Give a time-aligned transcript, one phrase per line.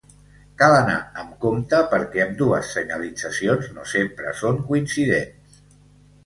[0.59, 5.61] Cal anar amb compte perquè ambdues senyalitzacions no sempre són coincidents.